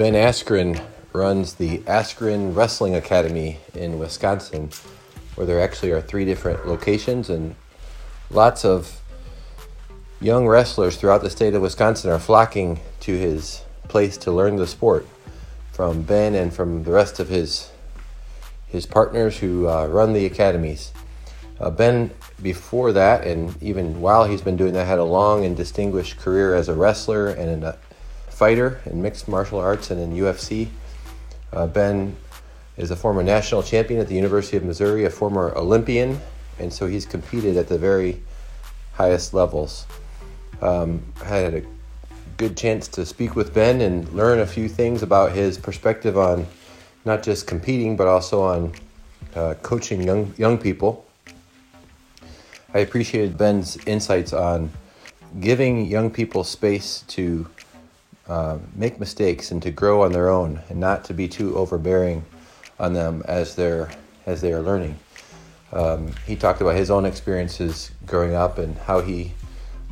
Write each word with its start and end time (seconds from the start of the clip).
Ben 0.00 0.14
Askren 0.14 0.82
runs 1.12 1.56
the 1.56 1.80
Askren 1.80 2.56
Wrestling 2.56 2.94
Academy 2.94 3.58
in 3.74 3.98
Wisconsin, 3.98 4.70
where 5.34 5.46
there 5.46 5.60
actually 5.60 5.90
are 5.90 6.00
three 6.00 6.24
different 6.24 6.66
locations 6.66 7.28
and 7.28 7.54
lots 8.30 8.64
of 8.64 9.02
young 10.18 10.48
wrestlers 10.48 10.96
throughout 10.96 11.20
the 11.20 11.28
state 11.28 11.52
of 11.52 11.60
Wisconsin 11.60 12.10
are 12.10 12.18
flocking 12.18 12.80
to 13.00 13.12
his 13.14 13.62
place 13.88 14.16
to 14.16 14.32
learn 14.32 14.56
the 14.56 14.66
sport 14.66 15.06
from 15.70 16.00
Ben 16.00 16.34
and 16.34 16.50
from 16.50 16.84
the 16.84 16.92
rest 16.92 17.20
of 17.20 17.28
his 17.28 17.70
his 18.68 18.86
partners 18.86 19.36
who 19.36 19.68
uh, 19.68 19.86
run 19.86 20.14
the 20.14 20.24
academies. 20.24 20.92
Uh, 21.60 21.68
ben, 21.68 22.10
before 22.40 22.90
that, 22.90 23.26
and 23.26 23.62
even 23.62 24.00
while 24.00 24.24
he's 24.24 24.40
been 24.40 24.56
doing 24.56 24.72
that, 24.72 24.86
had 24.86 24.98
a 24.98 25.04
long 25.04 25.44
and 25.44 25.58
distinguished 25.58 26.16
career 26.16 26.54
as 26.54 26.70
a 26.70 26.74
wrestler 26.74 27.28
and 27.28 27.64
a 27.64 27.78
fighter 28.40 28.80
in 28.86 29.02
mixed 29.02 29.28
martial 29.28 29.58
arts 29.58 29.90
and 29.90 30.00
in 30.00 30.12
UFC. 30.14 30.66
Uh, 31.52 31.66
ben 31.66 32.16
is 32.78 32.90
a 32.90 32.96
former 32.96 33.22
national 33.22 33.62
champion 33.62 34.00
at 34.00 34.08
the 34.08 34.14
University 34.14 34.56
of 34.56 34.64
Missouri, 34.64 35.04
a 35.04 35.10
former 35.10 35.52
Olympian, 35.56 36.18
and 36.58 36.72
so 36.72 36.86
he's 36.86 37.04
competed 37.04 37.58
at 37.58 37.68
the 37.68 37.76
very 37.76 38.22
highest 38.94 39.34
levels. 39.34 39.86
Um, 40.62 41.02
had 41.22 41.52
a 41.52 41.62
good 42.38 42.56
chance 42.56 42.88
to 42.88 43.04
speak 43.04 43.36
with 43.36 43.52
Ben 43.52 43.82
and 43.82 44.08
learn 44.14 44.38
a 44.38 44.46
few 44.46 44.70
things 44.70 45.02
about 45.02 45.32
his 45.32 45.58
perspective 45.58 46.16
on 46.16 46.46
not 47.04 47.22
just 47.22 47.46
competing 47.46 47.94
but 47.94 48.08
also 48.08 48.40
on 48.40 48.72
uh, 49.34 49.52
coaching 49.60 50.02
young 50.02 50.32
young 50.38 50.56
people. 50.56 51.04
I 52.72 52.78
appreciated 52.78 53.36
Ben's 53.36 53.76
insights 53.84 54.32
on 54.32 54.70
giving 55.40 55.84
young 55.84 56.10
people 56.10 56.42
space 56.42 57.04
to 57.08 57.46
uh, 58.30 58.58
make 58.76 59.00
mistakes 59.00 59.50
and 59.50 59.60
to 59.62 59.70
grow 59.72 60.02
on 60.02 60.12
their 60.12 60.28
own, 60.28 60.60
and 60.68 60.78
not 60.78 61.04
to 61.04 61.12
be 61.12 61.26
too 61.26 61.56
overbearing 61.56 62.24
on 62.78 62.92
them 62.92 63.22
as 63.26 63.56
they're 63.56 63.90
as 64.24 64.40
they 64.40 64.52
are 64.52 64.62
learning. 64.62 64.96
Um, 65.72 66.12
he 66.26 66.36
talked 66.36 66.60
about 66.60 66.76
his 66.76 66.90
own 66.90 67.04
experiences 67.04 67.90
growing 68.06 68.34
up 68.34 68.58
and 68.58 68.76
how 68.78 69.00
he 69.00 69.32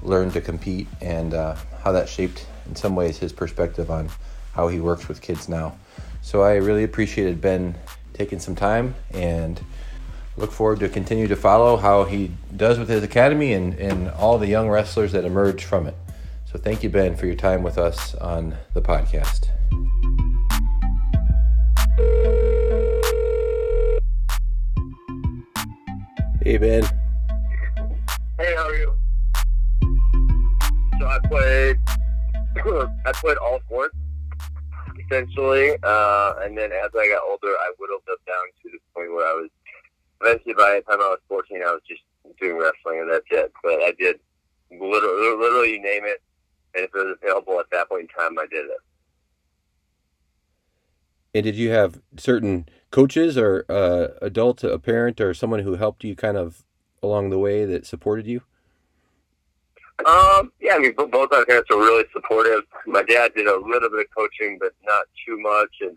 learned 0.02 0.32
to 0.34 0.40
compete 0.40 0.86
and 1.00 1.34
uh, 1.34 1.56
how 1.82 1.92
that 1.92 2.08
shaped, 2.08 2.46
in 2.66 2.76
some 2.76 2.94
ways, 2.94 3.18
his 3.18 3.32
perspective 3.32 3.90
on 3.90 4.08
how 4.52 4.68
he 4.68 4.80
works 4.80 5.08
with 5.08 5.20
kids 5.20 5.48
now. 5.48 5.76
So 6.22 6.42
I 6.42 6.56
really 6.56 6.84
appreciated 6.84 7.40
Ben 7.40 7.74
taking 8.12 8.38
some 8.38 8.54
time 8.54 8.94
and 9.12 9.60
look 10.36 10.52
forward 10.52 10.80
to 10.80 10.88
continue 10.88 11.26
to 11.26 11.36
follow 11.36 11.76
how 11.76 12.04
he 12.04 12.30
does 12.56 12.78
with 12.78 12.88
his 12.88 13.02
academy 13.02 13.52
and, 13.52 13.74
and 13.74 14.10
all 14.10 14.38
the 14.38 14.46
young 14.46 14.68
wrestlers 14.68 15.12
that 15.12 15.24
emerge 15.24 15.64
from 15.64 15.86
it. 15.86 15.96
So 16.50 16.58
thank 16.58 16.82
you, 16.82 16.88
Ben, 16.88 17.14
for 17.14 17.26
your 17.26 17.34
time 17.34 17.62
with 17.62 17.76
us 17.76 18.14
on 18.14 18.56
the 18.72 18.80
podcast. 18.80 19.48
Hey, 26.42 26.56
Ben. 26.56 26.84
Hey, 28.38 28.54
how 28.56 28.66
are 28.66 28.74
you? 28.76 28.94
So 30.98 31.06
I 31.06 31.18
played, 31.28 31.76
I 33.04 33.12
played 33.12 33.36
all 33.36 33.60
sports 33.66 33.94
essentially, 35.04 35.76
uh, 35.82 36.32
and 36.40 36.56
then 36.56 36.72
as 36.72 36.88
I 36.98 37.08
got 37.08 37.28
older, 37.28 37.54
I 37.60 37.72
whittled 37.78 38.00
up 38.10 38.24
down 38.26 38.36
to 38.62 38.70
the 38.70 38.78
point 38.94 39.12
where 39.12 39.26
I 39.26 39.34
was 39.34 39.50
eventually 40.22 40.54
by 40.54 40.76
the 40.76 40.90
time 40.90 41.02
I 41.02 41.10
was 41.10 41.20
14, 41.28 41.60
I 41.62 41.72
was 41.72 41.82
just 41.86 42.00
doing 42.40 42.56
wrestling 42.56 43.00
and 43.02 43.10
that's 43.10 43.26
it. 43.30 43.52
But 43.62 43.82
I 43.82 43.92
did 43.98 44.18
literally, 44.70 45.36
literally 45.36 45.72
you 45.72 45.82
name 45.82 46.04
it, 46.06 46.22
and 46.74 46.84
if 46.84 46.94
it 46.94 46.98
was 46.98 47.16
available 47.22 47.58
at 47.60 47.66
that 47.72 47.88
point 47.88 48.02
in 48.02 48.08
time, 48.08 48.38
I 48.38 48.46
did 48.50 48.66
it. 48.66 48.78
And 51.34 51.44
did 51.44 51.56
you 51.56 51.70
have 51.70 52.00
certain 52.16 52.66
coaches 52.90 53.36
or 53.36 53.64
uh, 53.68 54.08
adult, 54.22 54.64
a 54.64 54.78
parent, 54.78 55.20
or 55.20 55.34
someone 55.34 55.60
who 55.60 55.76
helped 55.76 56.02
you 56.04 56.16
kind 56.16 56.36
of 56.36 56.64
along 57.02 57.30
the 57.30 57.38
way 57.38 57.64
that 57.64 57.86
supported 57.86 58.26
you? 58.26 58.42
Um, 60.06 60.52
yeah, 60.60 60.74
I 60.74 60.78
mean, 60.78 60.94
both 60.94 61.32
our 61.32 61.44
parents 61.44 61.68
were 61.70 61.78
really 61.78 62.04
supportive. 62.12 62.62
My 62.86 63.02
dad 63.02 63.32
did 63.34 63.46
a 63.46 63.58
little 63.58 63.90
bit 63.90 64.00
of 64.00 64.06
coaching, 64.16 64.56
but 64.60 64.72
not 64.84 65.06
too 65.26 65.38
much, 65.40 65.74
and 65.80 65.96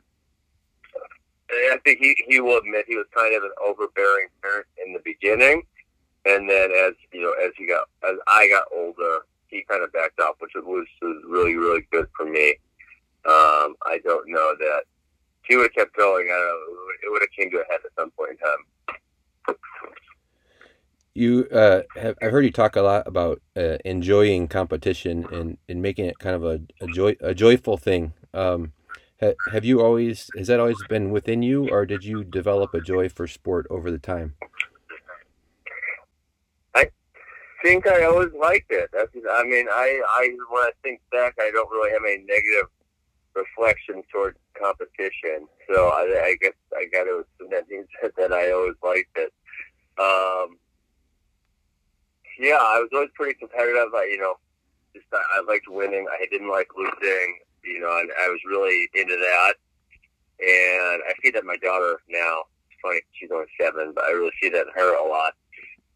I 1.52 1.78
think 1.84 2.00
he 2.00 2.16
he 2.28 2.40
will 2.40 2.58
admit 2.58 2.86
he 2.88 2.96
was 2.96 3.06
kind 3.16 3.36
of 3.36 3.44
an 3.44 3.52
overbearing 3.64 4.28
parent 4.42 4.66
in 4.84 4.94
the 4.94 5.02
beginning, 5.04 5.62
and 6.26 6.50
then 6.50 6.72
as 6.72 6.94
you 7.14 7.22
know, 7.22 7.34
as 7.44 7.52
he 7.58 7.68
got 7.68 7.88
as 8.04 8.18
I 8.28 8.48
got 8.50 8.66
older, 8.76 9.20
he 9.52 9.64
kind 9.70 9.84
of 9.84 9.94
backed 9.94 10.20
off, 10.20 10.36
which 10.40 10.54
was 10.56 10.64
was 11.02 11.24
really 11.28 11.56
really 11.56 11.86
good 11.92 12.08
for 12.16 12.26
me. 12.26 12.56
Um, 13.26 13.76
I 13.86 14.00
don't 14.04 14.28
know 14.28 14.56
that 14.58 14.84
he 15.44 15.56
would 15.56 15.64
have 15.64 15.74
kept 15.74 15.96
going. 15.96 16.28
I 16.28 16.32
don't 16.32 16.48
know. 16.48 16.88
It 17.04 17.12
would 17.12 17.22
have 17.22 17.32
came 17.38 17.52
to 17.52 17.58
a 17.58 17.72
head 17.72 17.82
at 17.86 17.92
some 18.00 18.12
point 18.12 18.32
in 18.32 18.38
time. 18.38 19.58
You 21.14 21.48
uh, 21.52 21.82
have 21.98 22.16
I've 22.22 22.32
heard 22.32 22.46
you 22.46 22.52
talk 22.52 22.78
a 22.78 22.82
lot 22.82 23.06
about 23.06 23.42
uh, 23.58 23.78
enjoying 23.84 24.48
competition 24.48 25.26
and, 25.32 25.58
and 25.68 25.82
making 25.82 26.06
it 26.06 26.18
kind 26.20 26.36
of 26.36 26.46
a, 26.46 26.62
a 26.80 26.88
joy 26.88 27.16
a 27.20 27.34
joyful 27.34 27.76
thing. 27.78 28.14
Um, 28.34 28.72
ha, 29.20 29.34
have 29.52 29.66
you 29.66 29.82
always 29.82 30.30
has 30.38 30.48
that 30.48 30.62
always 30.62 30.82
been 30.88 31.12
within 31.12 31.44
you, 31.44 31.70
or 31.70 31.86
did 31.86 32.06
you 32.06 32.24
develop 32.24 32.74
a 32.74 32.80
joy 32.80 33.10
for 33.10 33.28
sport 33.28 33.68
over 33.70 33.92
the 33.92 34.00
time? 34.00 34.36
Think 37.64 37.88
I 37.88 38.06
always 38.06 38.34
liked 38.40 38.72
it. 38.72 38.90
That's 38.92 39.12
I 39.30 39.44
mean 39.44 39.68
I 39.70 40.02
I 40.10 40.30
when 40.50 40.64
I 40.64 40.72
think 40.82 41.02
back, 41.12 41.36
I 41.40 41.52
don't 41.52 41.70
really 41.70 41.92
have 41.92 42.04
any 42.04 42.24
negative 42.24 42.70
reflection 43.36 44.04
towards 44.12 44.38
competition. 44.60 45.48
So 45.70 45.88
I, 45.90 46.02
I 46.26 46.36
guess 46.42 46.54
I 46.76 46.86
got 46.92 47.06
to 47.06 47.24
assume 47.24 47.52
that 47.52 47.70
means 47.70 47.88
that 48.18 48.34
I 48.34 48.52
always 48.52 48.76
liked 48.84 49.16
it. 49.18 49.34
Um, 50.00 50.58
yeah, 52.40 52.58
I 52.60 52.80
was 52.80 52.90
always 52.94 53.10
pretty 53.14 53.38
competitive. 53.38 53.94
I, 53.94 54.10
you 54.12 54.20
know, 54.20 54.36
just 54.94 55.06
I, 55.14 55.22
I 55.38 55.44
liked 55.48 55.68
winning. 55.68 56.06
I 56.12 56.26
didn't 56.32 56.50
like 56.50 56.70
losing. 56.76 57.40
You 57.64 57.80
know, 57.80 58.00
and 58.00 58.10
I 58.20 58.28
was 58.28 58.40
really 58.48 58.90
into 58.96 59.16
that. 59.16 59.54
And 60.40 61.04
I 61.06 61.14
see 61.24 61.30
that 61.32 61.46
my 61.46 61.58
daughter 61.58 62.02
now. 62.10 62.44
It's 62.72 62.82
funny, 62.82 63.02
she's 63.14 63.30
only 63.32 63.46
seven, 63.60 63.92
but 63.94 64.06
I 64.06 64.12
really 64.12 64.32
see 64.42 64.50
that 64.50 64.66
in 64.66 64.74
her 64.74 64.96
a 64.96 65.08
lot. 65.08 65.34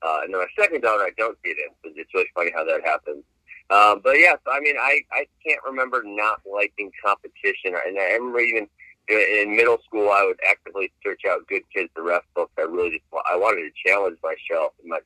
Uh, 0.05 0.19
and 0.23 0.33
then 0.33 0.41
my 0.41 0.47
second 0.63 0.81
daughter, 0.81 1.03
I 1.03 1.11
don't 1.17 1.37
see 1.43 1.51
it 1.51 1.57
in. 1.57 1.93
It's 1.95 2.13
really 2.13 2.29
funny 2.35 2.51
how 2.53 2.63
that 2.65 2.81
happens. 2.85 3.23
Um, 3.71 4.01
but 4.03 4.19
yeah, 4.19 4.35
so, 4.45 4.51
I 4.51 4.59
mean, 4.59 4.75
I, 4.77 5.01
I 5.11 5.25
can't 5.45 5.61
remember 5.65 6.03
not 6.05 6.41
liking 6.45 6.91
competition. 7.03 7.73
And 7.87 7.97
I 7.97 8.13
remember 8.13 8.39
even 8.39 8.67
in 9.07 9.55
middle 9.55 9.79
school, 9.83 10.09
I 10.11 10.23
would 10.23 10.39
actively 10.47 10.91
search 11.03 11.21
out 11.27 11.47
good 11.47 11.63
kids 11.75 11.89
to 11.95 12.03
wrestle. 12.03 12.51
I 12.57 12.61
really 12.61 12.91
just 12.91 13.03
I 13.31 13.35
wanted 13.35 13.61
to 13.61 13.89
challenge 13.89 14.17
myself, 14.23 14.73
my 14.85 14.99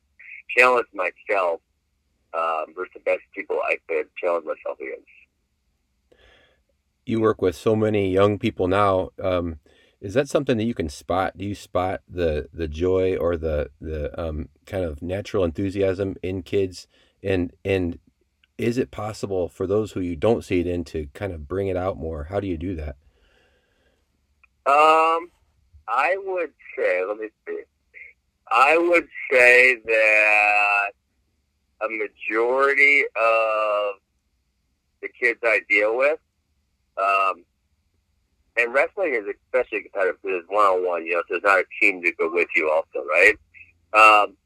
challenge 0.56 0.86
myself 0.92 1.60
um, 2.34 2.74
versus 2.74 2.92
the 2.94 3.00
best 3.00 3.22
people 3.34 3.58
I 3.64 3.76
could 3.88 4.06
challenge 4.22 4.44
myself 4.44 4.78
against. 4.80 5.08
You 7.06 7.20
work 7.20 7.40
with 7.40 7.56
so 7.56 7.74
many 7.74 8.10
young 8.10 8.38
people 8.38 8.68
now. 8.68 9.10
Um, 9.22 9.60
is 10.00 10.14
that 10.14 10.28
something 10.28 10.56
that 10.56 10.64
you 10.64 10.74
can 10.74 10.88
spot? 10.88 11.36
Do 11.36 11.44
you 11.44 11.54
spot 11.54 12.02
the 12.08 12.48
the 12.52 12.68
joy 12.68 13.16
or 13.16 13.36
the 13.36 13.70
the 13.80 14.18
um, 14.20 14.48
kind 14.66 14.84
of 14.84 15.02
natural 15.02 15.44
enthusiasm 15.44 16.16
in 16.22 16.42
kids? 16.42 16.86
And 17.22 17.52
and 17.64 17.98
is 18.56 18.78
it 18.78 18.90
possible 18.90 19.48
for 19.48 19.66
those 19.66 19.92
who 19.92 20.00
you 20.00 20.16
don't 20.16 20.44
see 20.44 20.60
it 20.60 20.66
in 20.66 20.84
to 20.84 21.08
kind 21.14 21.32
of 21.32 21.46
bring 21.48 21.68
it 21.68 21.76
out 21.76 21.98
more? 21.98 22.24
How 22.24 22.40
do 22.40 22.46
you 22.46 22.56
do 22.56 22.74
that? 22.76 22.96
Um, 24.66 25.30
I 25.88 26.16
would 26.24 26.52
say, 26.76 27.04
let 27.04 27.18
me 27.18 27.28
see. 27.46 27.60
I 28.52 28.76
would 28.76 29.08
say 29.32 29.76
that 29.84 30.90
a 31.82 31.88
majority 31.88 33.04
of 33.16 33.94
the 35.00 35.08
kids 35.08 35.40
I 35.42 35.60
deal 35.68 35.96
with, 35.96 36.18
um, 36.98 37.44
and 38.60 38.74
wrestling 38.74 39.14
is 39.14 39.24
especially 39.46 39.82
competitive 39.82 40.16
because 40.22 40.40
it's 40.42 40.50
one 40.50 40.64
on 40.64 40.86
one. 40.86 41.06
You 41.06 41.14
know, 41.14 41.22
there's 41.28 41.42
not 41.42 41.58
a 41.58 41.64
team 41.80 42.02
to 42.02 42.12
go 42.12 42.30
with 42.32 42.48
you, 42.54 42.70
also, 42.70 43.06
right? 43.06 43.34
Um, 43.92 44.36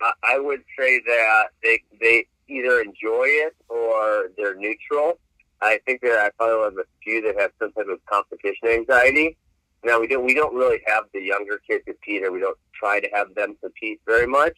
I, 0.00 0.12
I 0.24 0.38
would 0.38 0.62
say 0.78 1.00
that 1.06 1.44
they 1.62 1.82
they 2.00 2.26
either 2.48 2.80
enjoy 2.80 3.26
it 3.26 3.54
or 3.68 4.30
they're 4.36 4.56
neutral. 4.56 5.18
I 5.60 5.80
think 5.86 6.00
that 6.02 6.18
I 6.18 6.30
probably 6.36 6.64
have 6.64 6.78
a 6.78 6.88
few 7.02 7.20
that 7.22 7.40
have 7.40 7.50
some 7.58 7.72
type 7.72 7.86
of 7.90 8.04
competition 8.06 8.68
anxiety. 8.68 9.36
Now 9.84 10.00
we 10.00 10.06
don't 10.06 10.24
we 10.24 10.34
don't 10.34 10.54
really 10.54 10.80
have 10.86 11.04
the 11.12 11.20
younger 11.20 11.60
kids 11.68 11.84
compete, 11.84 12.24
or 12.24 12.32
we 12.32 12.40
don't 12.40 12.58
try 12.74 13.00
to 13.00 13.08
have 13.12 13.34
them 13.34 13.56
compete 13.60 14.00
very 14.06 14.26
much. 14.26 14.56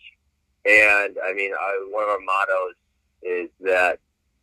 And 0.67 1.17
I 1.25 1.33
mean, 1.35 1.53
I, 1.59 1.89
one 1.91 2.05
of 2.05 2.11
our 2.11 2.21
mottos 2.21 2.75
is 3.23 3.49
that 3.61 3.99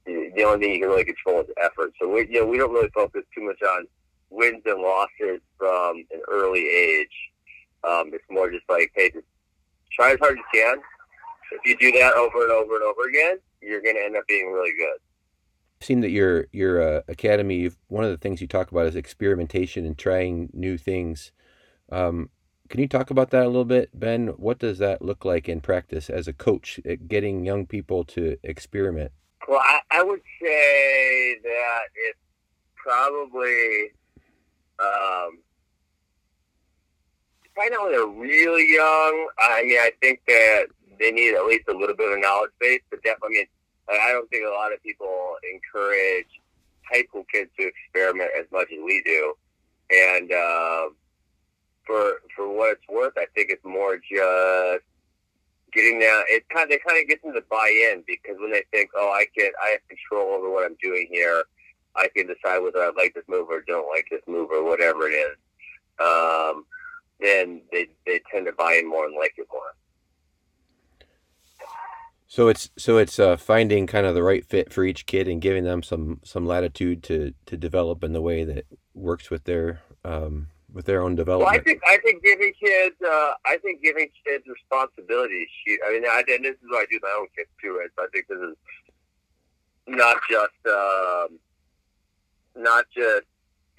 the 0.05 0.43
only 0.43 0.65
thing 0.65 0.73
you 0.73 0.79
can 0.79 0.89
really 0.89 1.05
control 1.05 1.41
is 1.41 1.47
effort. 1.61 1.93
So 1.99 2.07
we 2.07 2.27
you 2.27 2.41
know 2.41 2.45
we 2.45 2.57
don't 2.57 2.73
really 2.73 2.89
focus 2.89 3.23
too 3.35 3.43
much 3.43 3.61
on 3.61 3.87
wins 4.29 4.63
and 4.65 4.81
losses 4.81 5.41
from 5.57 6.03
an 6.11 6.21
early 6.29 6.67
age. 6.67 7.31
Um, 7.83 8.11
it's 8.13 8.25
more 8.29 8.49
just 8.51 8.65
like, 8.69 8.91
hey, 8.95 9.11
just 9.11 9.25
try 9.91 10.11
as 10.11 10.19
hard 10.19 10.33
as 10.33 10.37
you 10.53 10.61
can 10.61 10.81
if 11.51 11.61
you 11.65 11.77
do 11.77 11.97
that 11.97 12.13
over 12.13 12.43
and 12.43 12.51
over 12.51 12.75
and 12.75 12.83
over 12.83 13.07
again, 13.07 13.37
you're 13.61 13.81
going 13.81 13.95
to 13.95 14.03
end 14.03 14.15
up 14.15 14.23
being 14.27 14.51
really 14.51 14.73
good. 14.77 14.97
I've 15.79 15.85
seen 15.85 16.01
that 16.01 16.09
your 16.09 16.47
your 16.51 16.81
uh, 16.81 17.01
academy. 17.07 17.69
One 17.87 18.03
of 18.03 18.09
the 18.09 18.17
things 18.17 18.41
you 18.41 18.47
talk 18.47 18.71
about 18.71 18.87
is 18.87 18.95
experimentation 18.95 19.85
and 19.85 19.97
trying 19.97 20.49
new 20.53 20.77
things. 20.77 21.31
Um, 21.91 22.29
can 22.67 22.81
you 22.81 22.87
talk 22.87 23.11
about 23.11 23.29
that 23.29 23.43
a 23.43 23.47
little 23.47 23.63
bit, 23.63 23.97
Ben? 23.97 24.27
What 24.29 24.59
does 24.59 24.79
that 24.79 25.01
look 25.01 25.23
like 25.23 25.47
in 25.47 25.61
practice 25.61 26.09
as 26.09 26.27
a 26.27 26.33
coach, 26.33 26.79
at 26.83 27.07
getting 27.07 27.45
young 27.45 27.65
people 27.65 28.03
to 28.05 28.37
experiment? 28.43 29.11
Well, 29.47 29.61
I, 29.63 29.79
I 29.91 30.03
would 30.03 30.21
say 30.41 31.37
that 31.43 31.83
it's 31.95 32.19
probably 32.75 33.91
um, 34.79 35.39
not 37.57 37.83
when 37.83 37.91
they're 37.91 38.05
really 38.05 38.73
young. 38.73 39.27
I 39.39 39.63
mean, 39.63 39.77
I 39.77 39.91
think 40.01 40.21
that 40.27 40.67
they 40.99 41.11
need 41.11 41.35
at 41.35 41.45
least 41.45 41.67
a 41.67 41.77
little 41.77 41.95
bit 41.95 42.11
of 42.11 42.19
knowledge 42.19 42.51
base. 42.59 42.81
But 42.89 43.03
definitely, 43.03 43.47
I 43.89 43.93
mean, 43.93 44.01
I 44.01 44.11
don't 44.11 44.29
think 44.29 44.45
a 44.45 44.51
lot 44.51 44.73
of 44.73 44.81
people 44.83 45.35
encourage 45.51 46.27
high 46.91 47.03
school 47.03 47.25
kids 47.31 47.49
to 47.59 47.67
experiment 47.67 48.31
as 48.37 48.45
much 48.51 48.67
as 48.71 48.79
we 48.83 49.01
do. 49.05 49.33
And 49.89 50.31
uh, 50.31 50.89
for 51.85 52.21
for 52.35 52.47
what 52.49 52.73
it's 52.73 52.87
worth, 52.89 53.13
I 53.17 53.25
think 53.35 53.49
it's 53.49 53.63
more 53.65 53.97
just 53.97 54.83
getting 55.73 55.99
that. 55.99 56.23
It 56.27 56.47
kind 56.49 56.69
of 56.69 56.71
it 56.71 56.83
kind 56.85 57.01
of 57.01 57.07
gets 57.07 57.23
them 57.23 57.33
to 57.33 57.43
buy 57.49 57.69
in 57.91 58.03
because 58.05 58.39
when 58.39 58.51
they 58.51 58.63
think, 58.71 58.89
oh, 58.95 59.09
I 59.09 59.25
can 59.37 59.51
I 59.63 59.71
have 59.71 59.87
control 59.87 60.35
over 60.35 60.51
what 60.51 60.65
I'm 60.65 60.77
doing 60.81 61.07
here. 61.11 61.43
I 61.97 62.09
can 62.15 62.27
decide 62.27 62.59
whether 62.59 62.79
I 62.79 62.91
like 62.95 63.13
this 63.13 63.23
move 63.27 63.49
or 63.49 63.61
don't 63.67 63.89
like 63.89 64.07
this 64.09 64.21
move 64.27 64.49
or 64.51 64.63
whatever 64.63 65.07
it 65.07 65.13
is. 65.13 65.37
Um, 65.99 66.65
then 67.19 67.61
they 67.71 67.87
they 68.05 68.21
tend 68.31 68.45
to 68.45 68.53
buy 68.53 68.79
in 68.79 68.87
more 68.87 69.05
and 69.05 69.15
like 69.15 69.33
it 69.37 69.47
more. 69.51 69.73
So 72.27 72.49
it's 72.49 72.69
so 72.77 72.97
it's 72.97 73.19
uh, 73.19 73.37
finding 73.37 73.87
kind 73.87 74.05
of 74.05 74.13
the 74.13 74.21
right 74.21 74.45
fit 74.45 74.71
for 74.71 74.83
each 74.83 75.05
kid 75.05 75.27
and 75.27 75.41
giving 75.41 75.63
them 75.63 75.81
some 75.81 76.19
some 76.23 76.45
latitude 76.45 77.01
to 77.03 77.33
to 77.45 77.57
develop 77.57 78.03
in 78.03 78.13
the 78.13 78.21
way 78.21 78.43
that 78.43 78.65
works 78.93 79.29
with 79.29 79.45
their 79.45 79.81
um, 80.03 80.47
with 80.71 80.85
their 80.85 81.01
own 81.01 81.15
development. 81.15 81.51
Well, 81.51 81.59
I 81.59 81.63
think 81.63 81.81
I 81.87 81.97
think 81.97 82.23
giving 82.23 82.53
kids 82.61 82.95
uh, 83.01 83.31
I 83.45 83.57
think 83.63 83.81
giving 83.81 84.09
kids 84.25 84.43
responsibilities. 84.47 85.47
I 85.87 85.93
mean, 85.93 86.05
I, 86.05 86.23
and 86.27 86.43
this 86.43 86.55
is 86.55 86.69
what 86.69 86.81
I 86.81 86.85
do 86.91 86.97
with 86.97 87.03
my 87.03 87.17
own 87.17 87.27
kids 87.35 87.49
too. 87.61 87.81
Is 87.83 87.91
I 87.97 88.07
think 88.11 88.27
this 88.27 88.37
is 88.37 88.55
not 89.87 90.17
just 90.29 90.67
um, 90.67 91.39
not 92.57 92.85
just 92.95 93.25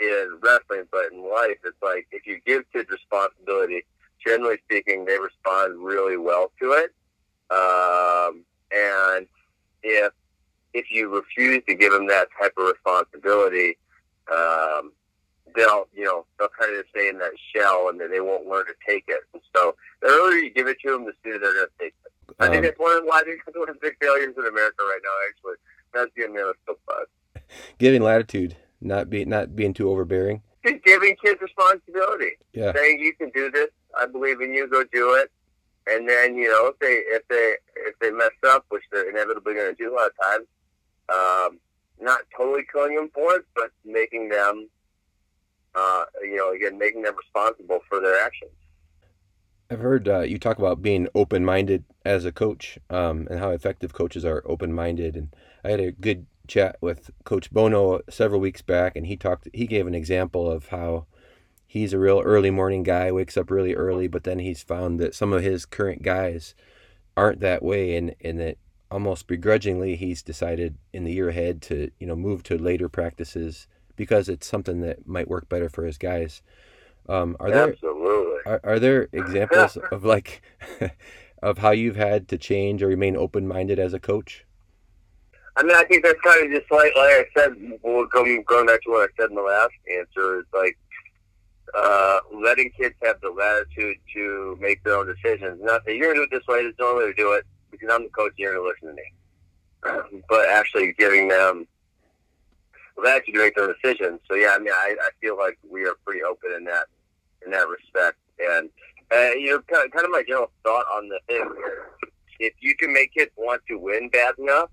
in 0.00 0.38
wrestling, 0.42 0.84
but 0.90 1.12
in 1.12 1.22
life. 1.22 1.58
It's 1.64 1.82
like 1.82 2.06
if 2.12 2.26
you 2.26 2.40
give 2.46 2.64
kids 2.72 2.88
responsibility, 2.90 3.84
generally 4.24 4.58
speaking, 4.64 5.04
they 5.04 5.18
respond 5.18 5.82
really 5.84 6.16
well 6.16 6.52
to 6.60 6.72
it. 6.72 6.94
Um, 7.50 8.44
and 8.70 9.26
if 9.82 10.12
if 10.74 10.90
you 10.90 11.08
refuse 11.08 11.62
to 11.68 11.74
give 11.74 11.92
them 11.92 12.06
that 12.08 12.28
type 12.40 12.52
of 12.58 12.66
responsibility, 12.66 13.78
um, 14.30 14.92
they'll 15.56 15.88
you 15.94 16.04
know 16.04 16.26
they'll 16.38 16.48
kind 16.58 16.76
of 16.76 16.84
stay 16.90 17.08
in 17.08 17.18
that 17.18 17.32
shell, 17.54 17.88
and 17.88 18.00
then 18.00 18.10
they 18.10 18.20
won't 18.20 18.46
learn 18.46 18.66
to 18.66 18.74
take 18.86 19.04
it. 19.08 19.20
And 19.32 19.42
so 19.54 19.74
the 20.02 20.08
earlier 20.08 20.38
you 20.38 20.50
give 20.50 20.68
it 20.68 20.78
to 20.84 20.92
them, 20.92 21.04
the 21.04 21.12
sooner 21.24 21.38
they're 21.38 21.54
going 21.54 21.66
to 21.66 21.84
take 21.84 21.94
it. 22.04 22.12
Um, 22.28 22.34
I 22.38 22.46
think 22.46 22.58
um, 22.58 22.62
that's 22.62 22.78
one 22.78 22.98
of 22.98 23.04
why 23.04 23.22
one 23.54 23.68
of 23.68 23.74
the 23.74 23.80
big 23.80 23.96
failures 24.00 24.34
in 24.36 24.46
America 24.46 24.76
right 24.80 25.00
now. 25.02 25.10
Actually, 25.28 25.56
that's 25.94 26.10
the 26.16 26.24
American 26.24 26.74
buzz. 26.86 27.42
Giving 27.78 28.02
latitude, 28.02 28.56
not 28.80 29.10
being 29.10 29.28
not 29.28 29.56
being 29.56 29.74
too 29.74 29.90
overbearing. 29.90 30.42
Just 30.64 30.84
giving 30.84 31.16
kids 31.24 31.40
responsibility. 31.40 32.32
Yeah. 32.52 32.72
Saying 32.74 33.00
you 33.00 33.14
can 33.14 33.30
do 33.34 33.50
this. 33.50 33.68
I 33.98 34.06
believe 34.06 34.40
in 34.40 34.52
you. 34.52 34.68
Go 34.68 34.84
do 34.92 35.14
it. 35.14 35.30
And 35.86 36.08
then 36.08 36.36
you 36.36 36.48
know 36.48 36.66
if 36.66 36.78
they 36.78 37.02
if 37.06 37.26
they 37.28 37.54
if 37.76 37.98
they 38.00 38.10
mess 38.10 38.30
up, 38.46 38.64
which 38.68 38.82
they're 38.92 39.08
inevitably 39.08 39.54
going 39.54 39.74
to 39.74 39.82
do 39.82 39.92
a 39.92 39.94
lot 39.94 40.10
of 40.10 40.12
times, 40.22 40.46
um, 41.08 41.58
not 42.00 42.20
totally 42.36 42.62
killing 42.70 42.94
them 42.94 43.10
for 43.14 43.36
it, 43.36 43.46
but 43.54 43.70
making 43.84 44.28
them, 44.28 44.68
uh, 45.74 46.04
you 46.22 46.36
know, 46.36 46.52
again 46.52 46.78
making 46.78 47.02
them 47.02 47.14
responsible 47.16 47.80
for 47.88 48.00
their 48.00 48.22
actions. 48.22 48.50
I've 49.70 49.80
heard 49.80 50.08
uh, 50.08 50.20
you 50.20 50.38
talk 50.38 50.58
about 50.58 50.80
being 50.80 51.08
open 51.14 51.44
minded 51.44 51.84
as 52.04 52.24
a 52.24 52.32
coach 52.32 52.78
um, 52.88 53.28
and 53.30 53.38
how 53.38 53.50
effective 53.50 53.92
coaches 53.92 54.24
are 54.24 54.42
open 54.46 54.72
minded. 54.72 55.14
And 55.14 55.34
I 55.62 55.70
had 55.70 55.80
a 55.80 55.92
good 55.92 56.26
chat 56.48 56.76
with 56.80 57.10
Coach 57.24 57.50
Bono 57.52 58.00
several 58.08 58.40
weeks 58.40 58.62
back, 58.62 58.96
and 58.96 59.06
he 59.06 59.16
talked. 59.16 59.48
He 59.52 59.66
gave 59.66 59.86
an 59.86 59.94
example 59.94 60.50
of 60.50 60.68
how 60.68 61.06
he's 61.68 61.92
a 61.92 61.98
real 61.98 62.20
early 62.20 62.50
morning 62.50 62.82
guy, 62.82 63.12
wakes 63.12 63.36
up 63.36 63.50
really 63.50 63.74
early, 63.74 64.08
but 64.08 64.24
then 64.24 64.40
he's 64.40 64.62
found 64.62 64.98
that 64.98 65.14
some 65.14 65.32
of 65.32 65.42
his 65.42 65.66
current 65.66 66.02
guys 66.02 66.54
aren't 67.16 67.40
that 67.40 67.62
way 67.62 67.94
and, 67.94 68.14
and 68.22 68.40
that 68.40 68.56
almost 68.90 69.26
begrudgingly 69.26 69.94
he's 69.94 70.22
decided 70.22 70.76
in 70.92 71.04
the 71.04 71.12
year 71.12 71.28
ahead 71.28 71.60
to, 71.60 71.90
you 72.00 72.06
know, 72.06 72.16
move 72.16 72.42
to 72.42 72.56
later 72.56 72.88
practices 72.88 73.68
because 73.96 74.28
it's 74.28 74.46
something 74.46 74.80
that 74.80 75.06
might 75.06 75.28
work 75.28 75.48
better 75.48 75.68
for 75.68 75.84
his 75.84 75.98
guys. 75.98 76.42
Um, 77.08 77.36
are 77.38 77.50
there 77.50 77.70
Absolutely. 77.70 78.38
Are, 78.46 78.60
are 78.64 78.78
there 78.78 79.08
examples 79.12 79.76
of 79.92 80.04
like 80.04 80.42
of 81.42 81.58
how 81.58 81.70
you've 81.70 81.96
had 81.96 82.28
to 82.28 82.38
change 82.38 82.82
or 82.82 82.86
remain 82.86 83.16
open 83.16 83.46
minded 83.46 83.78
as 83.78 83.92
a 83.92 84.00
coach? 84.00 84.46
I 85.58 85.64
mean, 85.64 85.74
I 85.74 85.82
think 85.84 86.04
that's 86.04 86.20
kind 86.20 86.46
of 86.46 86.52
just 86.52 86.70
like, 86.70 86.92
like 86.94 87.10
I 87.10 87.24
said, 87.36 87.78
we'll 87.82 88.06
going, 88.06 88.44
going 88.46 88.66
back 88.66 88.80
to 88.82 88.90
what 88.90 89.10
I 89.10 89.12
said 89.20 89.30
in 89.30 89.34
the 89.34 89.42
last 89.42 89.72
answer, 89.92 90.38
is 90.38 90.46
like 90.54 90.78
uh, 91.74 92.20
letting 92.32 92.70
kids 92.78 92.94
have 93.02 93.20
the 93.20 93.30
latitude 93.30 93.96
to 94.14 94.56
make 94.60 94.84
their 94.84 94.96
own 94.96 95.06
decisions. 95.06 95.58
Not 95.60 95.84
that 95.84 95.96
you're 95.96 96.14
going 96.14 96.16
to 96.16 96.20
do 96.30 96.36
it 96.36 96.38
this 96.38 96.46
way, 96.46 96.62
there's 96.62 96.74
no 96.78 96.94
way 96.94 97.06
to 97.06 97.14
do 97.14 97.32
it 97.32 97.44
because 97.72 97.88
I'm 97.92 98.04
the 98.04 98.10
coach, 98.10 98.34
you're 98.36 98.54
going 98.54 98.72
to 98.72 98.86
listen 98.86 98.96
to 98.96 99.02
me. 99.02 100.20
but 100.28 100.48
actually 100.48 100.94
giving 100.96 101.26
them 101.26 101.66
the 102.96 103.02
latitude 103.02 103.34
to 103.34 103.40
make 103.40 103.56
their 103.56 103.72
decisions. 103.74 104.20
So 104.28 104.36
yeah, 104.36 104.54
I 104.54 104.58
mean, 104.58 104.72
I, 104.72 104.94
I 105.00 105.10
feel 105.20 105.36
like 105.36 105.58
we 105.68 105.84
are 105.84 105.94
pretty 106.04 106.22
open 106.22 106.52
in 106.56 106.64
that 106.64 106.86
in 107.44 107.50
that 107.50 107.66
respect. 107.68 108.18
And 108.38 108.70
uh, 109.10 109.34
you 109.34 109.50
know, 109.50 109.60
kind 109.72 109.86
of, 109.86 109.92
kind 109.92 110.04
of 110.04 110.12
my 110.12 110.22
general 110.22 110.52
thought 110.62 110.86
on 110.94 111.08
the 111.08 111.18
thing: 111.26 111.50
if 112.38 112.54
you 112.60 112.76
can 112.76 112.92
make 112.92 113.12
kids 113.12 113.32
want 113.36 113.62
to 113.68 113.76
win 113.76 114.08
bad 114.08 114.34
enough, 114.38 114.70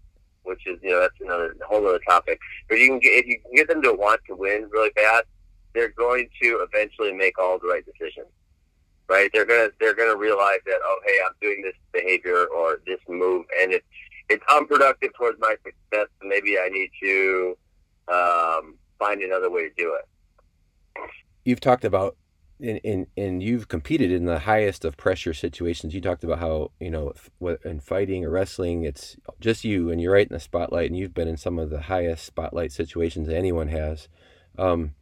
is 0.65 0.77
you 0.81 0.91
know 0.91 1.01
that's 1.01 1.19
another 1.21 1.55
whole 1.67 1.85
other 1.87 1.99
topic. 2.07 2.39
But 2.69 2.79
you 2.79 2.87
can 2.87 2.99
get, 2.99 3.09
if 3.09 3.25
you 3.27 3.39
can 3.41 3.55
get 3.55 3.67
them 3.67 3.81
to 3.83 3.93
want 3.93 4.21
to 4.27 4.35
win 4.35 4.69
really 4.71 4.91
bad, 4.95 5.23
they're 5.73 5.89
going 5.89 6.29
to 6.41 6.67
eventually 6.67 7.13
make 7.13 7.37
all 7.37 7.59
the 7.59 7.67
right 7.67 7.83
decisions. 7.85 8.27
Right? 9.07 9.29
They're 9.33 9.45
gonna 9.45 9.69
they're 9.79 9.93
gonna 9.93 10.15
realize 10.15 10.59
that 10.65 10.79
oh 10.83 10.99
hey 11.05 11.17
I'm 11.25 11.35
doing 11.41 11.61
this 11.61 11.75
behavior 11.91 12.45
or 12.45 12.79
this 12.85 12.99
move 13.07 13.45
and 13.61 13.71
it's 13.71 13.85
it's 14.29 14.43
unproductive 14.51 15.11
towards 15.13 15.39
my 15.39 15.55
success. 15.63 16.07
So 16.21 16.27
maybe 16.27 16.57
I 16.57 16.69
need 16.69 16.89
to 17.01 17.57
um, 18.07 18.75
find 18.97 19.21
another 19.21 19.51
way 19.51 19.69
to 19.69 19.75
do 19.77 19.95
it. 19.95 21.09
You've 21.43 21.59
talked 21.59 21.85
about 21.85 22.17
in, 22.59 22.77
in 22.77 23.07
and 23.17 23.43
you've 23.43 23.67
competed 23.67 24.11
in 24.11 24.25
the 24.25 24.39
highest 24.39 24.85
of 24.85 24.97
pressure 24.97 25.33
situations. 25.33 25.93
You 25.93 26.01
talked 26.01 26.23
about 26.23 26.39
how 26.39 26.71
you 26.79 26.89
know 26.89 27.13
in 27.63 27.79
fighting 27.79 28.23
or 28.25 28.29
wrestling, 28.29 28.83
it's 28.83 29.15
just 29.39 29.63
you 29.63 29.89
and 29.89 30.01
you're 30.01 30.13
right 30.13 30.27
in 30.27 30.33
the 30.33 30.39
spotlight, 30.39 30.89
and 30.89 30.97
you've 30.97 31.13
been 31.13 31.27
in 31.27 31.37
some 31.37 31.59
of 31.59 31.69
the 31.69 31.83
highest 31.83 32.25
spotlight 32.25 32.71
situations 32.71 33.29
anyone 33.29 33.69
has. 33.69 34.07
Um, 34.57 34.95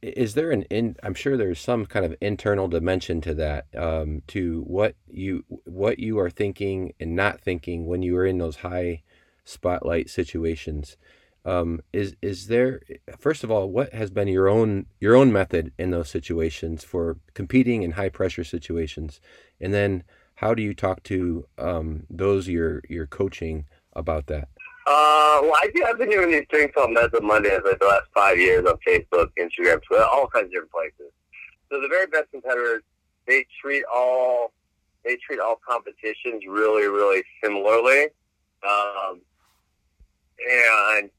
is 0.00 0.34
there 0.34 0.50
an 0.50 0.62
in 0.64 0.96
i'm 1.02 1.14
sure 1.14 1.36
there's 1.36 1.58
some 1.58 1.86
kind 1.86 2.04
of 2.04 2.14
internal 2.20 2.68
dimension 2.68 3.20
to 3.20 3.34
that 3.34 3.66
um, 3.76 4.22
to 4.28 4.62
what 4.66 4.94
you 5.10 5.44
what 5.64 5.98
you 5.98 6.18
are 6.18 6.30
thinking 6.30 6.92
and 7.00 7.16
not 7.16 7.40
thinking 7.40 7.86
when 7.86 8.02
you 8.02 8.16
are 8.16 8.26
in 8.26 8.38
those 8.38 8.56
high 8.56 9.02
spotlight 9.44 10.08
situations 10.08 10.96
um, 11.44 11.80
is 11.92 12.14
is 12.22 12.46
there 12.46 12.80
first 13.18 13.42
of 13.42 13.50
all 13.50 13.70
what 13.70 13.92
has 13.92 14.10
been 14.10 14.28
your 14.28 14.48
own 14.48 14.86
your 15.00 15.16
own 15.16 15.32
method 15.32 15.72
in 15.78 15.90
those 15.90 16.08
situations 16.08 16.84
for 16.84 17.18
competing 17.34 17.82
in 17.82 17.92
high 17.92 18.08
pressure 18.08 18.44
situations? 18.44 19.20
And 19.60 19.74
then 19.74 20.04
how 20.36 20.54
do 20.54 20.62
you 20.62 20.74
talk 20.74 21.02
to 21.04 21.46
um, 21.58 22.04
those 22.08 22.48
you're 22.48 22.82
you're 22.88 23.06
coaching 23.06 23.66
about 23.94 24.26
that? 24.28 24.48
Uh, 24.86 25.38
well, 25.42 25.54
I 25.54 25.70
do, 25.72 25.84
I've 25.84 25.98
been 25.98 26.10
doing 26.10 26.30
these 26.30 26.46
things 26.50 26.72
called 26.74 26.90
Mezzo 26.90 27.20
Mondays 27.20 27.60
like 27.64 27.78
the 27.78 27.86
last 27.86 28.06
five 28.12 28.36
years 28.36 28.66
on 28.66 28.76
Facebook, 28.86 29.28
Instagram, 29.38 29.80
Twitter, 29.82 30.04
all 30.04 30.26
kinds 30.26 30.46
of 30.46 30.50
different 30.50 30.72
places. 30.72 31.12
So 31.70 31.80
the 31.80 31.86
very 31.86 32.06
best 32.08 32.32
competitors, 32.32 32.82
they 33.26 33.46
treat 33.60 33.84
all 33.92 34.52
they 35.04 35.16
treat 35.16 35.40
all 35.40 35.60
competitions 35.66 36.44
really, 36.48 36.86
really 36.86 37.24
similarly, 37.42 38.06
um, 38.68 39.20
and 40.48 41.10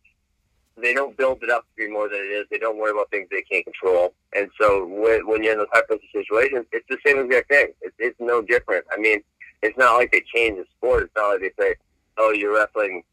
they 0.82 0.94
don't 0.94 1.16
build 1.18 1.44
it 1.44 1.50
up 1.50 1.62
to 1.62 1.86
be 1.86 1.92
more 1.92 2.10
than 2.10 2.20
it 2.20 2.32
is. 2.34 2.46
They 2.50 2.58
don't 2.58 2.78
worry 2.78 2.92
about 2.92 3.12
things 3.12 3.28
they 3.32 3.44
can't 3.44 3.64
control. 3.66 4.14
And 4.36 4.50
so 4.60 4.86
when, 4.86 5.28
when 5.28 5.44
you're 5.44 5.54
in 5.54 5.60
those 5.60 5.68
high 5.72 5.84
pressure 5.84 6.02
situations, 6.12 6.66
it's 6.72 6.86
the 6.90 6.98
same 7.06 7.20
exact 7.20 7.50
thing. 7.50 7.68
It's, 7.82 7.96
it's 8.00 8.20
no 8.20 8.42
different. 8.42 8.86
I 8.92 9.00
mean, 9.00 9.22
it's 9.62 9.78
not 9.78 9.96
like 9.96 10.12
they 10.12 10.24
change 10.34 10.58
the 10.58 10.66
sport. 10.78 11.04
It's 11.04 11.14
not 11.16 11.30
like 11.30 11.42
they 11.42 11.64
say, 11.64 11.76
"Oh, 12.18 12.32
you're 12.32 12.54
wrestling." 12.54 13.04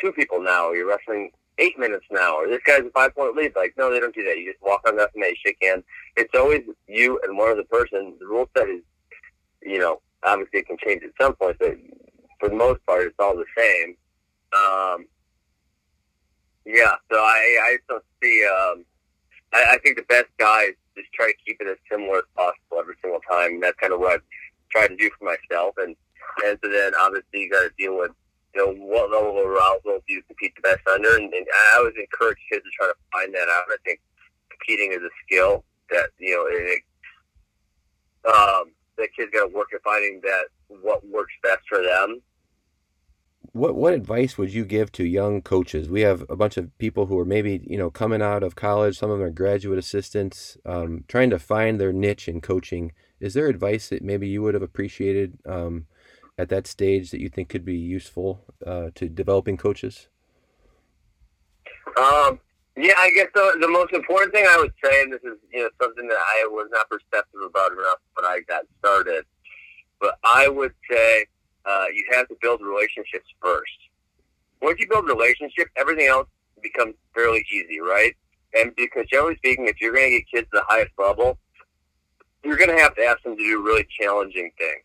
two 0.00 0.12
people 0.12 0.42
now, 0.42 0.66
or 0.68 0.76
you're 0.76 0.88
wrestling 0.88 1.30
eight 1.58 1.78
minutes 1.78 2.06
now, 2.10 2.36
or 2.36 2.48
this 2.48 2.60
guy's 2.64 2.84
a 2.84 2.90
five 2.90 3.14
point 3.14 3.36
lead. 3.36 3.52
Like, 3.56 3.74
no, 3.76 3.90
they 3.90 4.00
don't 4.00 4.14
do 4.14 4.24
that. 4.24 4.38
You 4.38 4.52
just 4.52 4.62
walk 4.62 4.82
on 4.86 4.96
the 4.96 5.08
FMA, 5.16 5.32
shake 5.44 5.58
hands. 5.62 5.84
It's 6.16 6.34
always 6.34 6.62
you 6.86 7.20
and 7.24 7.36
one 7.36 7.50
other 7.50 7.64
person. 7.64 8.14
The 8.20 8.26
rule 8.26 8.48
set 8.56 8.68
is, 8.68 8.82
you 9.62 9.78
know, 9.78 10.00
obviously 10.24 10.60
it 10.60 10.66
can 10.66 10.76
change 10.84 11.02
at 11.02 11.10
some 11.20 11.34
point, 11.34 11.56
but 11.58 11.76
for 12.38 12.48
the 12.48 12.54
most 12.54 12.84
part, 12.86 13.06
it's 13.06 13.16
all 13.18 13.36
the 13.36 13.44
same. 13.56 13.96
Um, 14.52 15.06
Yeah, 16.68 16.96
so 17.10 17.16
I 17.16 17.56
I 17.64 17.76
don't 17.88 18.04
see. 18.22 18.44
Um, 18.44 18.84
I, 19.54 19.64
I 19.72 19.78
think 19.78 19.96
the 19.96 20.02
best 20.02 20.28
guys 20.38 20.76
just 20.94 21.10
try 21.14 21.32
to 21.32 21.38
keep 21.40 21.56
it 21.60 21.66
as 21.66 21.78
similar 21.90 22.18
as 22.18 22.28
possible 22.36 22.76
every 22.78 22.94
single 23.00 23.20
time. 23.24 23.56
And 23.56 23.62
that's 23.62 23.78
kind 23.80 23.94
of 23.94 24.00
what 24.00 24.20
I've 24.20 24.28
tried 24.70 24.88
to 24.88 24.96
do 24.96 25.08
for 25.18 25.24
myself. 25.24 25.74
And 25.78 25.96
and 26.44 26.58
so 26.62 26.68
then 26.68 26.92
obviously 27.00 27.48
you 27.48 27.50
got 27.50 27.64
to 27.64 27.72
deal 27.78 27.96
with 27.96 28.12
you 28.54 28.60
know 28.60 28.72
what 28.84 29.10
level 29.10 29.40
of 29.40 29.48
arousal 29.48 30.04
do 30.06 30.12
you 30.12 30.22
compete 30.28 30.52
the 30.56 30.68
best 30.68 30.84
under. 30.92 31.16
And, 31.16 31.32
and 31.32 31.46
I 31.72 31.78
always 31.78 31.96
encourage 31.96 32.36
kids 32.52 32.64
to 32.64 32.70
try 32.76 32.86
to 32.88 32.94
find 33.16 33.32
that 33.32 33.48
out. 33.48 33.72
I 33.72 33.80
think 33.86 34.00
competing 34.52 34.92
is 34.92 35.00
a 35.00 35.14
skill 35.24 35.64
that 35.88 36.10
you 36.18 36.36
know 36.36 36.44
it, 36.52 36.84
um, 38.28 38.76
that 38.98 39.08
kids 39.16 39.32
got 39.32 39.48
to 39.48 39.56
work 39.56 39.68
at 39.72 39.80
finding 39.80 40.20
that 40.20 40.52
what 40.68 41.00
works 41.08 41.32
best 41.42 41.64
for 41.66 41.80
them. 41.80 42.20
What 43.58 43.74
what 43.74 43.92
advice 43.92 44.38
would 44.38 44.54
you 44.54 44.64
give 44.64 44.92
to 44.92 45.04
young 45.04 45.42
coaches? 45.42 45.90
We 45.90 46.02
have 46.02 46.24
a 46.30 46.36
bunch 46.36 46.56
of 46.56 46.76
people 46.78 47.06
who 47.06 47.18
are 47.18 47.24
maybe 47.24 47.60
you 47.64 47.76
know 47.76 47.90
coming 47.90 48.22
out 48.22 48.44
of 48.44 48.54
college. 48.54 48.96
Some 48.96 49.10
of 49.10 49.18
them 49.18 49.26
are 49.26 49.32
graduate 49.32 49.80
assistants, 49.80 50.56
um, 50.64 51.04
trying 51.08 51.30
to 51.30 51.40
find 51.40 51.80
their 51.80 51.92
niche 51.92 52.28
in 52.28 52.40
coaching. 52.40 52.92
Is 53.18 53.34
there 53.34 53.48
advice 53.48 53.88
that 53.88 54.02
maybe 54.04 54.28
you 54.28 54.42
would 54.42 54.54
have 54.54 54.62
appreciated 54.62 55.38
um, 55.44 55.86
at 56.38 56.50
that 56.50 56.68
stage 56.68 57.10
that 57.10 57.20
you 57.20 57.28
think 57.28 57.48
could 57.48 57.64
be 57.64 57.76
useful 57.76 58.44
uh, 58.64 58.90
to 58.94 59.08
developing 59.08 59.56
coaches? 59.56 60.06
Um, 61.96 62.38
yeah, 62.76 62.94
I 62.96 63.10
guess 63.10 63.26
the, 63.34 63.58
the 63.60 63.66
most 63.66 63.92
important 63.92 64.32
thing 64.32 64.46
I 64.48 64.56
would 64.56 64.72
say, 64.84 65.02
and 65.02 65.12
this 65.12 65.24
is 65.24 65.36
you 65.52 65.64
know 65.64 65.70
something 65.82 66.06
that 66.06 66.20
I 66.20 66.46
was 66.46 66.68
not 66.70 66.88
perceptive 66.88 67.40
about 67.44 67.72
enough 67.72 67.98
when 68.14 68.24
I 68.24 68.38
got 68.46 68.62
started, 68.78 69.24
but 70.00 70.16
I 70.22 70.46
would 70.46 70.74
say 70.88 71.26
uh, 71.64 71.86
you 71.92 72.04
have 72.12 72.28
to 72.28 72.36
build 72.40 72.60
relationships 72.60 73.26
first. 73.40 73.78
Once 74.60 74.78
you 74.80 74.88
build 74.88 75.08
a 75.08 75.14
relationship, 75.14 75.68
everything 75.76 76.06
else 76.06 76.28
becomes 76.62 76.94
fairly 77.14 77.44
easy, 77.52 77.80
right? 77.80 78.14
And 78.54 78.74
because 78.76 79.06
generally 79.10 79.36
speaking, 79.36 79.68
if 79.68 79.80
you're 79.80 79.92
going 79.92 80.10
to 80.10 80.18
get 80.18 80.30
kids 80.30 80.48
to 80.52 80.58
the 80.58 80.64
highest 80.68 80.92
level, 80.98 81.38
you're 82.44 82.56
going 82.56 82.74
to 82.74 82.82
have 82.82 82.94
to 82.96 83.04
ask 83.04 83.22
them 83.22 83.36
to 83.36 83.42
do 83.42 83.62
really 83.62 83.86
challenging 84.00 84.50
things. 84.58 84.84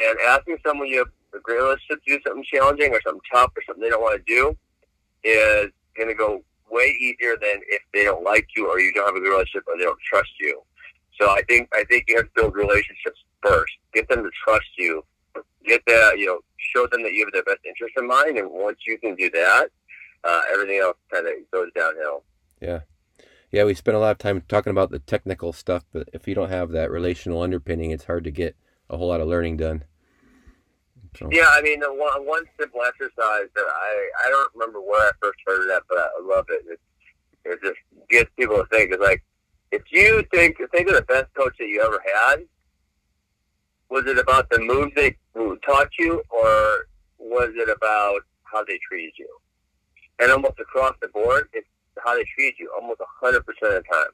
And 0.00 0.18
asking 0.26 0.58
someone 0.66 0.88
you 0.88 0.98
have 0.98 1.08
a 1.34 1.38
great 1.40 1.60
relationship 1.60 2.02
to 2.04 2.16
do 2.16 2.22
something 2.26 2.44
challenging 2.52 2.92
or 2.92 3.00
something 3.04 3.20
tough 3.32 3.52
or 3.56 3.62
something 3.66 3.82
they 3.82 3.90
don't 3.90 4.02
want 4.02 4.20
to 4.24 4.32
do 4.32 4.56
is 5.24 5.70
going 5.96 6.08
to 6.08 6.14
go 6.14 6.42
way 6.70 6.96
easier 7.00 7.36
than 7.40 7.60
if 7.68 7.82
they 7.92 8.04
don't 8.04 8.24
like 8.24 8.48
you 8.56 8.68
or 8.68 8.80
you 8.80 8.92
don't 8.92 9.06
have 9.06 9.14
a 9.14 9.20
good 9.20 9.30
relationship 9.30 9.64
or 9.68 9.76
they 9.76 9.84
don't 9.84 10.00
trust 10.08 10.30
you. 10.40 10.60
So 11.20 11.28
I 11.28 11.42
think 11.48 11.68
I 11.72 11.84
think 11.84 12.04
you 12.08 12.16
have 12.16 12.26
to 12.26 12.30
build 12.34 12.54
relationships 12.54 13.20
first. 13.42 13.72
Get 13.94 14.08
them 14.08 14.24
to 14.24 14.30
trust 14.44 14.66
you 14.78 15.04
get 15.64 15.82
that, 15.86 16.18
you 16.18 16.26
know, 16.26 16.40
show 16.58 16.86
them 16.86 17.02
that 17.02 17.12
you 17.12 17.24
have 17.24 17.32
their 17.32 17.42
best 17.42 17.64
interest 17.66 17.94
in 17.96 18.06
mind. 18.06 18.38
And 18.38 18.50
once 18.50 18.78
you 18.86 18.98
can 18.98 19.14
do 19.14 19.30
that, 19.30 19.68
uh, 20.24 20.40
everything 20.52 20.78
else 20.78 20.96
kind 21.12 21.26
of 21.26 21.32
goes 21.52 21.68
downhill. 21.74 22.22
Yeah. 22.60 22.80
Yeah, 23.50 23.64
we 23.64 23.74
spent 23.74 23.96
a 23.96 24.00
lot 24.00 24.12
of 24.12 24.18
time 24.18 24.42
talking 24.48 24.70
about 24.70 24.90
the 24.90 24.98
technical 24.98 25.52
stuff, 25.52 25.84
but 25.92 26.08
if 26.14 26.26
you 26.26 26.34
don't 26.34 26.48
have 26.48 26.70
that 26.70 26.90
relational 26.90 27.42
underpinning, 27.42 27.90
it's 27.90 28.04
hard 28.04 28.24
to 28.24 28.30
get 28.30 28.56
a 28.88 28.96
whole 28.96 29.08
lot 29.08 29.20
of 29.20 29.28
learning 29.28 29.58
done. 29.58 29.84
So. 31.18 31.28
Yeah, 31.30 31.48
I 31.50 31.60
mean, 31.60 31.80
the 31.80 31.92
one, 31.92 32.26
one 32.26 32.44
simple 32.58 32.80
exercise 32.82 33.48
that 33.54 33.66
I 33.66 34.10
I 34.24 34.30
don't 34.30 34.50
remember 34.54 34.80
where 34.80 35.08
I 35.08 35.10
first 35.20 35.38
heard 35.46 35.60
of 35.60 35.68
that, 35.68 35.82
but 35.86 35.98
I 35.98 36.08
love 36.22 36.46
it. 36.48 36.64
It, 36.66 36.80
it 37.44 37.58
just 37.62 37.78
gets 38.08 38.30
people 38.38 38.56
to 38.56 38.64
think. 38.70 38.92
It's 38.92 39.02
like 39.02 39.22
if 39.72 39.82
you 39.90 40.24
think 40.32 40.56
think 40.72 40.88
of 40.88 40.94
the 40.94 41.02
best 41.02 41.26
coach 41.34 41.54
that 41.58 41.68
you 41.68 41.82
ever 41.82 42.02
had, 42.14 42.44
was 43.92 44.06
it 44.06 44.18
about 44.18 44.48
the 44.48 44.58
moves 44.58 44.90
they 44.96 45.14
taught 45.66 45.90
you, 45.98 46.22
or 46.30 46.86
was 47.18 47.50
it 47.54 47.68
about 47.68 48.22
how 48.44 48.64
they 48.64 48.78
treated 48.88 49.12
you? 49.18 49.28
And 50.18 50.32
almost 50.32 50.58
across 50.58 50.94
the 51.02 51.08
board, 51.08 51.48
it's 51.52 51.68
how 52.02 52.16
they 52.16 52.24
treated 52.34 52.54
you 52.58 52.72
almost 52.74 53.00
100% 53.22 53.36
of 53.36 53.44
the 53.60 53.82
time. 53.92 54.12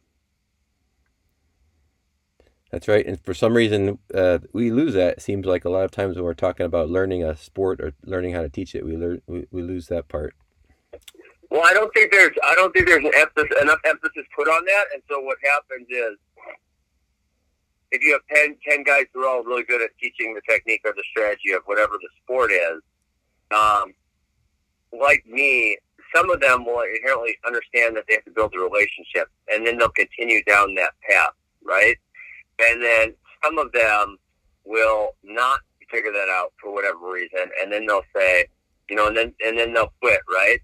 That's 2.73 2.89
right. 2.89 3.07
And 3.07 3.21
for 3.25 3.35
some 3.35 3.55
reason, 3.55 4.01
uh, 4.13 4.41
we 4.53 4.73
lose 4.73 4.95
that. 4.95 5.19
It 5.19 5.23
seems 5.23 5.47
like 5.47 5.65
a 5.65 5.71
lot 5.71 5.85
of 5.85 5.93
times 5.93 6.17
when 6.17 6.25
we're 6.25 6.35
talking 6.35 6.67
about 6.67 6.91
learning 6.91 7.23
a 7.23 7.37
sport 7.37 7.81
or 7.81 7.93
learning 8.05 8.35
how 8.35 8.43
to 8.43 8.49
teach 8.49 8.75
it, 8.75 8.85
we 8.85 8.97
learn 8.97 9.23
we, 9.27 9.47
we 9.53 9.63
lose 9.63 9.87
that 9.87 10.09
part. 10.09 10.35
Well, 11.51 11.63
I 11.65 11.73
don't 11.73 11.93
think 11.95 12.13
there's 12.13 12.37
I 12.45 12.55
don't 12.57 12.73
think 12.73 12.87
there's 12.89 13.05
an 13.05 13.13
emphasis, 13.17 13.63
enough 13.63 13.81
emphasis 13.87 14.25
put 14.37 14.49
on 14.49 14.65
that. 14.67 14.85
And 14.93 15.03
so 15.09 15.21
what 15.21 15.39
happens 15.43 15.87
is 15.89 16.19
if 17.99 18.05
you 18.05 18.13
have 18.13 18.23
10, 18.33 18.57
10 18.69 18.85
guys 18.85 19.05
who 19.13 19.23
are 19.23 19.29
all 19.29 19.43
really 19.43 19.65
good 19.65 19.83
at 19.83 19.91
teaching 20.01 20.35
the 20.35 20.41
technique 20.49 20.83
or 20.85 20.93
the 20.97 21.03
strategy 21.11 21.53
of 21.53 21.63
whatever 21.67 21.95
the 22.01 22.09
sport 22.23 22.53
is, 22.53 22.81
um, 23.51 23.93
like 24.99 25.25
me, 25.27 25.77
some 26.15 26.31
of 26.31 26.41
them 26.41 26.65
will 26.65 26.83
inherently 26.83 27.37
understand 27.47 27.97
that 27.97 28.05
they 28.09 28.15
have 28.15 28.25
to 28.25 28.31
build 28.31 28.55
a 28.55 28.59
relationship, 28.59 29.29
and 29.53 29.67
then 29.67 29.79
they'll 29.79 29.91
continue 29.91 30.43
down 30.45 30.75
that 30.77 30.93
path, 31.09 31.33
right? 31.65 31.97
And 32.61 32.83
then 32.83 33.15
some 33.45 33.59
of 33.59 33.73
them 33.73 34.17
will 34.65 35.11
not 35.23 35.61
figure 35.91 36.13
that 36.13 36.29
out 36.29 36.53
for 36.63 36.73
whatever 36.73 37.11
reason, 37.11 37.51
and 37.61 37.73
then 37.73 37.87
they'll 37.87 38.03
say, 38.15 38.47
you 38.89 38.97
know, 38.97 39.09
and 39.09 39.17
then 39.17 39.35
and 39.45 39.59
then 39.59 39.75
they'll 39.75 39.93
quit, 40.01 40.21
right? 40.33 40.61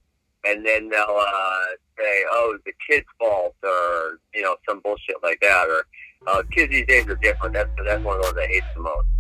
And 0.47 0.65
then 0.65 0.89
they'll 0.89 1.21
uh, 1.21 1.65
say, 1.99 2.25
"Oh, 2.31 2.55
it's 2.55 2.65
the 2.65 2.73
kid's 2.89 3.07
fault," 3.19 3.55
or 3.63 4.19
you 4.35 4.43
know, 4.43 4.57
some 4.69 4.81
bullshit 4.81 5.17
like 5.23 5.41
that, 5.41 5.69
or 5.69 5.85
uh, 6.27 6.43
kids 6.51 6.71
these 6.73 6.87
days 6.87 7.07
are 7.07 7.17
different. 7.17 7.55
That's 7.55 7.71
that's 7.85 8.03
one 8.03 8.17
of 8.17 8.23
those 8.23 8.35
I 8.37 8.47
hate 8.47 8.63
the 8.75 8.83
most. 8.83 9.14